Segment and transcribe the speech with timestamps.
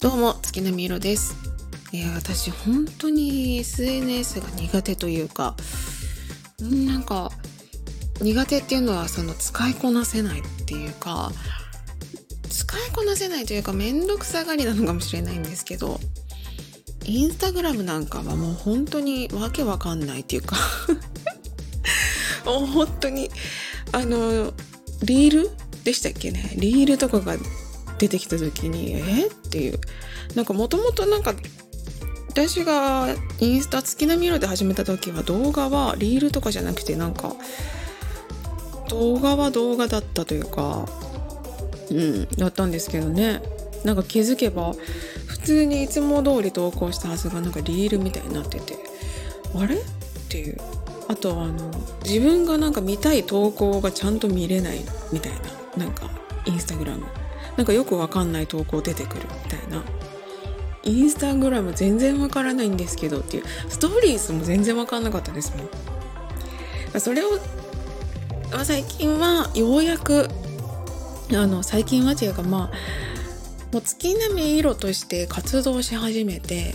[0.00, 1.34] どうも月並みろです。
[1.90, 5.56] いや私本当に SNS が苦手というか
[6.60, 7.32] なんか
[8.20, 11.32] 苦手っていうのはその使いこなせないっていうか
[12.48, 15.98] 使いこなせないというか面倒くさがりなのかもしれないんですけど
[17.06, 20.56] インスタグラムなんかはもう本当にわけわかんないっていうか
[22.46, 23.30] もう本当に
[23.90, 24.54] あの
[25.02, 25.50] リール？
[25.84, 26.52] でしたっけね？
[26.56, 27.36] リールとかが
[27.98, 29.26] 出てきた時にえ？
[29.26, 29.78] っていう。
[30.34, 31.34] なんかもともとなんか
[32.28, 33.08] 私が
[33.40, 37.34] インスタ月並み色で始めた時は動画はリールとかじゃなくてなんか
[38.88, 40.86] 動画は動画だったというか
[41.90, 43.42] うんだったんですけどね。
[43.84, 44.74] なんか気づけば
[45.26, 48.76] 普通にいつも通り投稿したはずがなんかリールみたいになってて
[49.56, 49.76] あれ？
[49.76, 49.78] っ
[50.28, 50.58] ていう。
[51.10, 51.72] あとあの
[52.04, 54.78] 自分がなんか見たい投稿がちゃんと見れない
[55.12, 55.32] みたい
[55.76, 55.84] な。
[55.84, 56.08] なんか
[56.46, 57.04] インスタグラム。
[57.56, 59.82] なんかよくわかんない投稿出てくるみたいな。
[60.84, 63.44] インスタグラム全然わからないんですけどっていう。
[63.68, 67.00] ストーリーズも全然わかんなかったですもん。
[67.00, 67.40] それを
[68.62, 70.28] 最近はようやく
[71.32, 76.74] あの最近はっていうかまあもう月並み色として活動し始めて、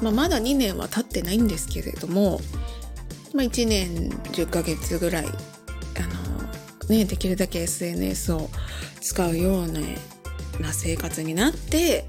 [0.00, 2.40] まあ、まだ2年は経ってないんですけれども
[3.34, 8.50] まあ、1年10ヶ月ぐらいあの、ね、できるだけ SNS を
[9.00, 9.80] 使うような
[10.72, 12.04] 生活になって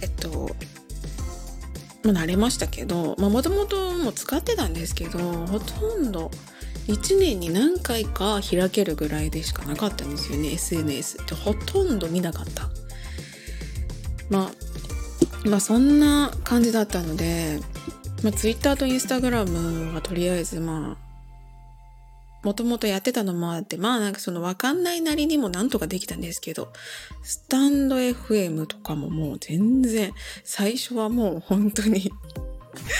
[0.00, 0.50] えっと
[2.04, 6.30] まあ、慣れましたけどもともとも使ってたんですけどほとんど
[6.86, 11.34] 1年に何回か開けるぐらいでしかなかったんですよね SNS って。
[11.34, 12.68] ほとんど見なかった。
[14.28, 17.58] まあまあそんな感じだったので
[18.24, 21.04] まあ、Twitter と Instagram はとりあえずまあ、
[22.42, 26.72] もともとやってたのもあって、まあなんかそのわかんないなりにもなんとかできたんですけど、
[27.22, 32.10] スタンド FM とかももう全然、最初はもう本当に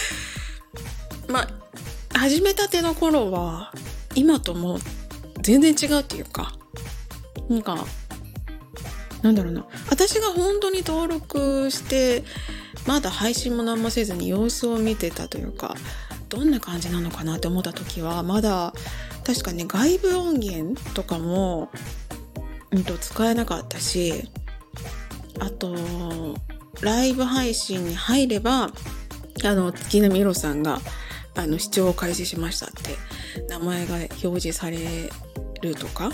[1.27, 1.41] ま
[2.13, 3.73] あ、始めたての頃は、
[4.15, 4.79] 今とも
[5.41, 6.53] 全然違うっていうか、
[7.49, 7.87] なんか、
[9.23, 9.67] なんだろうな。
[9.89, 12.25] 私が本当に登録して、
[12.87, 15.75] まだ配信も何もせずに様子を見てたというか
[16.29, 18.73] どんな感じなのかなって思った時はまだ
[19.25, 21.71] 確かね外部音源とかも、
[22.71, 24.29] うんと、使えなかったし
[25.41, 25.75] あと
[26.83, 28.71] ライブ配信に入れば
[29.45, 30.81] あの月並みろさんが
[31.37, 32.97] あの視聴を開始しましたって
[33.49, 34.79] 名前が表示され
[35.63, 36.11] るとか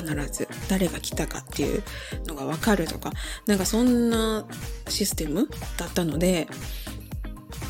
[0.00, 1.82] 必ず誰が来たかっていう
[2.26, 3.12] のが分かるとか
[3.46, 4.46] なんかそんな
[4.88, 6.48] システムだったので、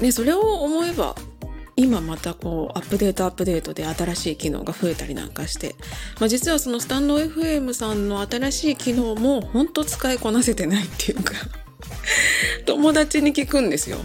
[0.00, 1.14] ね、それを思えば
[1.76, 5.76] 今またこうアップデートアップデートで新しい機能が増えたりなんかして、
[6.18, 11.32] まあ、実はそのスタンド FM さんの新しい機能も本当使いこなせてないっていうか
[12.66, 13.98] 友達に聞くんですよ。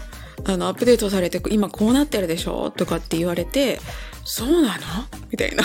[0.44, 2.70] あの、アップデートされて今こうなってるでしょ？
[2.70, 3.80] とかって言われて、
[4.24, 4.82] そうなの？
[5.30, 5.64] みたいな。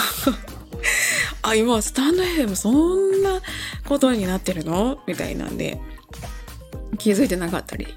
[1.43, 3.41] あ、今、 stand.fm そんな
[3.87, 4.99] ことになってるの？
[5.07, 5.79] みたいなんで、
[6.97, 7.87] 気づいてなかったり。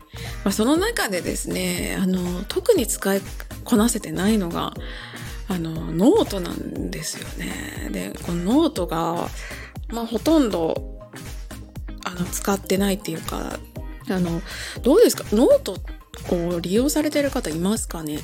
[0.44, 3.20] まあ、その中でですね、あの、特に使い
[3.64, 4.72] こなせてないのが、
[5.48, 7.88] あの、ノートなんですよね。
[7.90, 9.28] で、このノートが、
[9.88, 11.00] まあ、ほとんど、
[12.04, 13.58] あの、使ってないっていうか、
[14.08, 14.40] あの、
[14.82, 15.24] どうですか？
[15.32, 15.78] ノート
[16.30, 18.18] を利用されてる方いますかね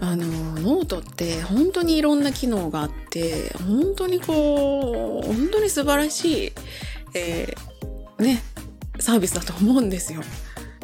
[0.00, 6.52] あのノートって本当にいろんな機能があって本当にこう本当に素晴らしい、
[7.14, 8.42] えー、ね
[8.98, 10.22] サービスだと思うんですよ。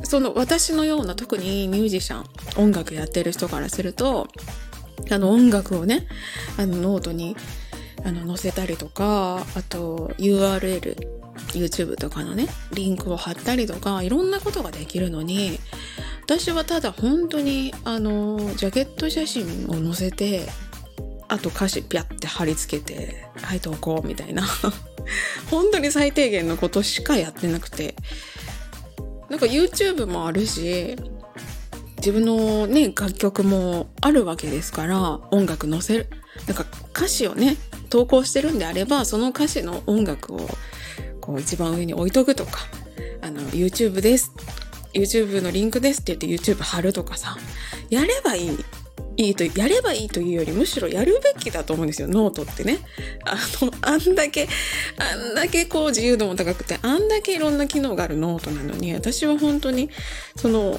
[0.02, 4.28] その私のような特にミュージシャン音楽やってる人からすると
[5.10, 6.06] あの音楽をね
[6.58, 7.36] あのノートに
[8.04, 10.96] あの載せたりとかあと URL
[11.52, 15.58] YouTube とかのねリンクを貼ったりとかいろんなことができるのに
[16.26, 20.48] 私はただ本当にあのジャケット写真を載せて
[21.28, 24.42] あと歌詞ピャって貼り付けてはい投稿みたいな。
[25.52, 27.94] 本当に最低限のことしかやってなくて。
[29.28, 30.96] なんか YouTube もあるし
[31.98, 36.08] 自分のね楽曲もあるわけですから音楽載せる。
[36.48, 37.56] なんか歌詞をね
[37.88, 40.48] 投稿してるんであればその歌詞の音楽を
[41.20, 42.66] こう一番上に置いとくとか
[43.22, 44.32] あの YouTube です。
[44.96, 47.36] YouTube のリンクですって言って YouTube 貼るとかさ、
[47.90, 48.64] やればいい。
[49.18, 52.80] いいと、やればいいというより、むしろやるべきだと思うんですよ、ノートってね。
[53.24, 54.46] あの、あんだけ、
[54.98, 59.88] あんだけこう自由度も高くて、あんだけいろんな機能があるノートなのに、私は本当に、
[60.36, 60.78] その、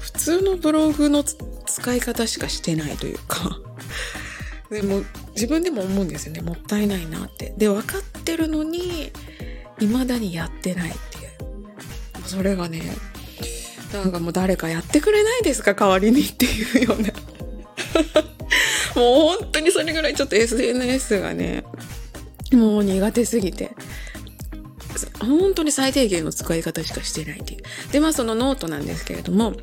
[0.00, 3.58] 普通のブログの使い方しかしてないというか、
[4.70, 5.02] でも
[5.34, 9.10] 自分でも思うんですよねもったいないなってで分かってるのに
[9.78, 11.20] 未だにやってないってい
[12.20, 12.82] うそれがね
[13.92, 17.08] なんかもう誰かやってくれないですか代わりにっていうような。
[18.94, 21.64] もう本当にそれぐらいちょっと SNS がね
[22.52, 23.72] もう苦手すぎて。
[25.20, 27.62] 本当に最低限の使い方しかしてないっていう。
[27.92, 29.54] でまあそのノートなんですけれども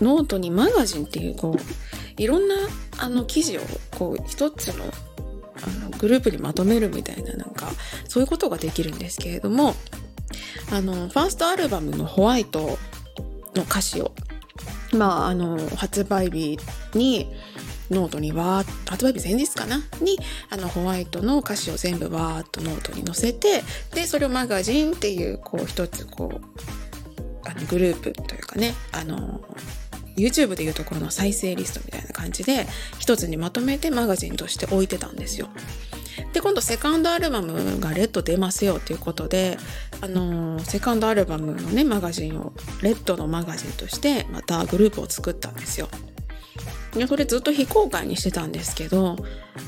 [0.00, 2.54] ノートにマガジンっていうこういろんな
[2.98, 3.60] あの記事を
[3.98, 7.68] こう一つのあのグループにまとめるみたいななんか
[8.08, 9.74] そういうことができるんですけれども
[10.70, 12.78] あのファーストアルバムの「ホワイト」
[13.56, 14.12] の歌詞を
[14.92, 16.58] まああの発売日
[16.94, 17.32] に
[17.90, 19.78] ノートにわーっと発売日前日かな？
[20.00, 20.18] に
[20.50, 23.62] あのホワイトの歌詞を全部わーっとノートに載せて
[23.94, 29.40] でそれをマガジンっていうこう一つこうあのグループというかねあの
[30.16, 32.66] YouTube でいうところの再生リストみたいな感じで
[32.98, 35.48] 一つにまとめてマガジンとして置いてたんですよ。
[36.46, 39.58] 今度セカンドアルバムがレッド出ますよということで
[40.00, 42.52] あのセカンドアルバムのねマガジンを
[42.82, 45.88] レッドのマガジンとしてまたグループを作ったんですよ。
[46.94, 49.16] でそれずっと非公開にしてたんですけど、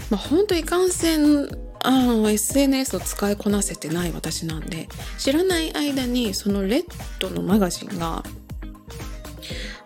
[0.08, 1.48] まあ、ほんといかんせん
[1.82, 4.86] あ SNS を使いこなせてない私なんで
[5.18, 6.84] 知らない間にそのレッ
[7.18, 8.22] ドのマガジンが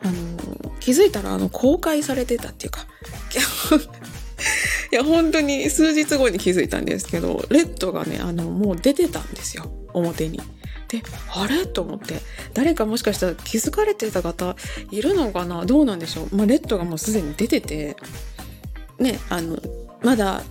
[0.02, 2.80] あの気づいたらあの公開されてたっていうか
[4.92, 10.38] いや本当に数日後に気づいたんですけどレッドがねあのもう出てたんですよ表に。
[10.88, 11.02] で
[11.34, 11.66] あれ？
[11.66, 12.16] と思って
[12.52, 14.54] 誰かもしかしたら気づかれてた方
[14.90, 15.64] いるのかな？
[15.64, 17.96] どうなんでしょう、まあ、レッドがもうすでに出てて
[18.98, 19.58] ねあの
[20.02, 20.42] まだ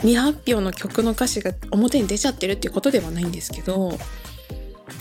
[0.00, 3.92] 未発表の曲の歌詞が表に出ちゃってるっていうことではないんですけど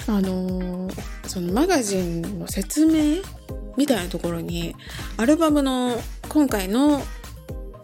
[0.07, 0.87] あの
[1.25, 3.23] そのマガジンの説明
[3.77, 4.75] みたいなところに
[5.17, 5.97] アルバムの
[6.29, 7.01] 今回の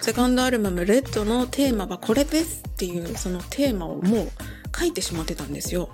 [0.04, 4.32] セカンドアルバム「レッドのテーマはこれですっていうそのテーマをもう
[4.78, 5.88] 書いてしまってたんですよ。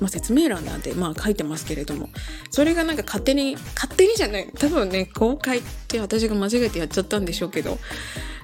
[0.00, 2.08] まあ、説明欄なんてまあ書いてますけれども。
[2.50, 4.50] それがなんか勝手に勝手にじゃない。
[4.58, 7.78] 多分ね公開って私が間違えてやっちゃったんでしょうけど。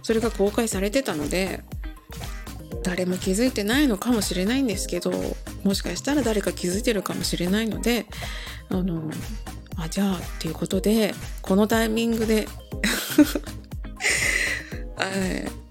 [0.05, 1.65] それが公開されてたので
[2.85, 5.13] 誰も気づいてないのかもしれないんですけど
[5.65, 8.07] もしかしたら誰か気づいてるかもしれないので
[8.71, 9.11] あの
[9.77, 12.47] あじゃあっていうことでこのタイミングで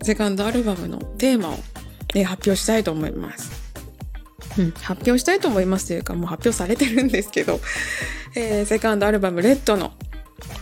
[0.01, 1.57] セカンドアルバムのテーマを、
[2.15, 3.51] え発表したいと思います。
[4.57, 7.59] うん、発表したいと思いますというかもう発表されてるんですけど、
[8.35, 9.93] えー、セカンドアルバム「レッドの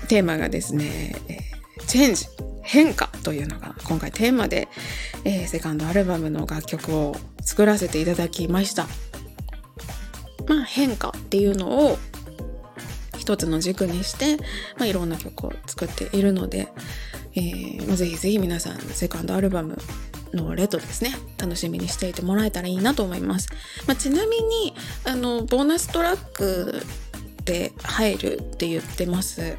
[0.07, 2.25] テーマがですね「えー、チェンジ」
[2.63, 4.67] 変化というのが今回テーマで、
[5.23, 8.87] えー、セカンドアルバムの楽曲を作らせていただきました。
[10.47, 11.97] まあ変化っていうのを
[13.17, 14.37] 一つの軸にして、
[14.77, 16.67] まあ、いろんな曲を作っているので、
[17.37, 19.77] えー、ぜひぜひ皆さんセカンドアルバム
[20.33, 21.11] のレッドですね。
[21.37, 23.49] 楽しみにしていてもらえたらいいなと思います、
[23.85, 24.73] まあ、ちなみに
[25.05, 26.81] あのボーナストラック
[27.45, 29.55] で入るって言ってます。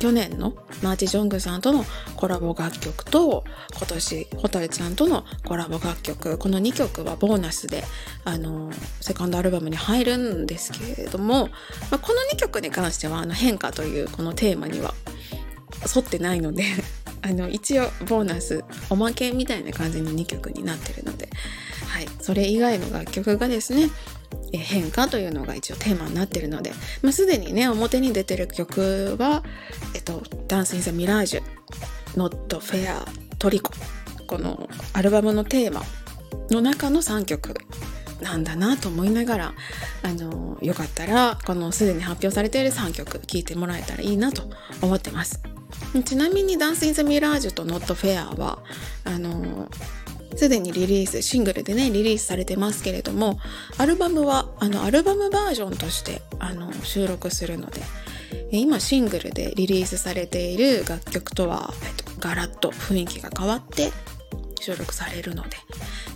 [0.00, 1.86] 去年のマーチ・ジョングさんとの
[2.16, 3.44] コラボ楽曲と
[3.76, 6.36] 今年ホタルちゃんとのコラボ楽曲。
[6.36, 7.84] この2曲はボーナスで
[8.24, 11.46] あのセカンドアルバムに入るんですけれども、
[11.90, 14.94] まあ、この2曲に関してはあの変化というこのテーマには
[15.96, 16.64] 沿ってないので
[17.22, 21.28] あの一応ボーナスおまけみたいな感じの2曲になってるので、
[21.88, 23.90] はい、それ以外の楽曲がですね
[24.52, 26.72] 変化というのが一応テーマになってるので、
[27.02, 29.42] まあ、すでにね表に出てる曲は
[29.94, 31.42] 「えっと、ダンス・イン・ザ・ミラージュ」
[32.16, 33.04] 「Not Fair」
[33.38, 33.72] 「トリコ」
[34.26, 35.82] このアルバムのテーマ
[36.50, 37.54] の中の3曲
[38.20, 39.54] なんだなと思いながら
[40.02, 44.44] あのよかったらこのすでに発表されている3曲聴いてもらえたらいいなと
[44.82, 45.49] 思ってます。
[46.04, 48.58] ちなみに「ダンス・イン・ザ・ミラージュ」と「ノット・フェアは
[49.04, 49.68] あの
[50.36, 53.38] すでにリリースシングルでねリリースされてますけれども
[53.78, 57.82] アルバムはあのアルバムバージョンとしてあの収録するので
[58.52, 63.92] 今シングルでリリースされている楽曲とは、えっと、ガラッと雰囲気が変わって
[64.60, 65.56] 収録されるので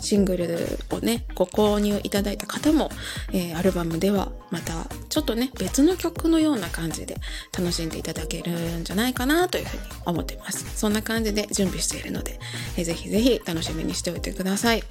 [0.01, 2.91] シングルをねご購入いただいた方も、
[3.33, 7.17] えー、アルバムではまたちょっとね別の曲のような感じで
[7.57, 10.79] 楽しんでいただけるんじゃないかなというふうに思ってます。
[10.79, 12.39] そんな感じで準備しているので、
[12.77, 14.85] えー、ぜひぜひ楽しみにしておいてください。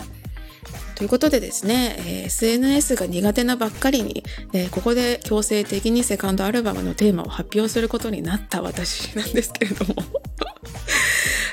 [0.95, 9.95] ということでですね、えー、SNS が苦手なばっかりに、えー、ここで強制的にセカンドアルバムのテーマを発表することになった私なんですけれども。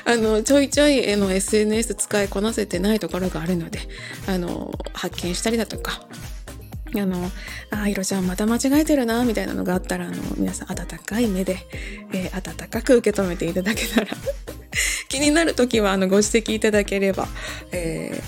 [0.05, 3.79] あのちょいちょいの SNS 使いこなせてないところがあるので
[4.27, 6.01] あの発見したりだとか
[6.99, 7.31] あの、
[7.69, 11.57] あ、ひろちゃんまた間違えてるな、みたいなのがあったら、あの、皆さん温かい目で、
[12.11, 14.07] えー、温かく受け止めていただけたら
[15.07, 17.27] 気になる時はあのご指摘いただければ、
[17.71, 18.21] え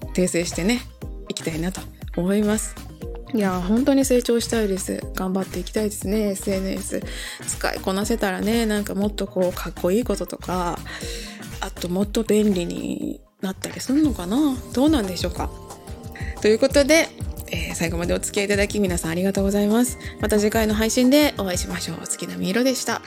[0.00, 0.80] ー、訂正してね
[1.28, 1.80] いきたいなと
[2.16, 2.89] 思います。
[3.34, 5.00] いや本当に成長したいです。
[5.14, 7.02] 頑張っていきたいですね SNS
[7.46, 10.78] 使いこなせたらねなんかもっとこうかっこいいこととか
[11.60, 14.56] あともっと便利になったりするのかな。
[14.74, 15.50] どうなんでしょうか。
[16.42, 17.08] ということで、
[17.48, 19.98] えー、最後までお付き合いいただき皆さんありがとうございます。
[20.20, 22.06] また次回の配信でお会いしましょう。
[22.06, 23.02] 月並みいろでした。